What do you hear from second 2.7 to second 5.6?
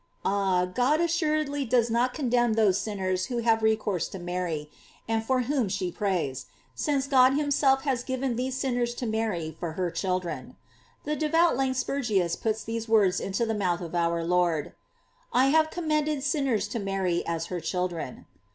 sin ners who have recourse to Mary, and for